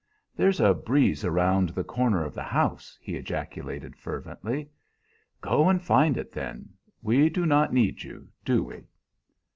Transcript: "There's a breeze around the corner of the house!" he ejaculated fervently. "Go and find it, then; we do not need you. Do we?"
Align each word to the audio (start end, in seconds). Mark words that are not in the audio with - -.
"There's 0.35 0.59
a 0.59 0.73
breeze 0.73 1.23
around 1.23 1.69
the 1.69 1.83
corner 1.83 2.25
of 2.25 2.33
the 2.33 2.41
house!" 2.41 2.97
he 3.03 3.17
ejaculated 3.17 3.95
fervently. 3.95 4.67
"Go 5.41 5.69
and 5.69 5.79
find 5.79 6.17
it, 6.17 6.31
then; 6.31 6.69
we 7.03 7.29
do 7.29 7.45
not 7.45 7.71
need 7.71 8.01
you. 8.01 8.29
Do 8.43 8.63
we?" 8.63 8.85